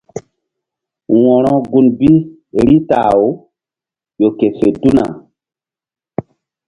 [1.21, 2.09] Wo̧ro gun bi
[2.67, 3.21] Rita-aw
[4.19, 5.05] ƴo ke fe tuna.